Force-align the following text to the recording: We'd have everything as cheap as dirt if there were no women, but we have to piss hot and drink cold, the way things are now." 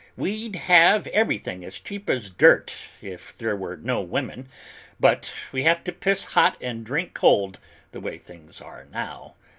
We'd 0.17 0.55
have 0.55 1.05
everything 1.05 1.63
as 1.63 1.77
cheap 1.77 2.09
as 2.09 2.31
dirt 2.31 2.73
if 3.03 3.37
there 3.37 3.55
were 3.55 3.77
no 3.77 4.01
women, 4.01 4.49
but 4.99 5.31
we 5.51 5.61
have 5.61 5.83
to 5.83 5.91
piss 5.91 6.25
hot 6.25 6.57
and 6.59 6.83
drink 6.83 7.13
cold, 7.13 7.59
the 7.91 7.99
way 8.01 8.17
things 8.17 8.61
are 8.63 8.85
now." 8.91 9.35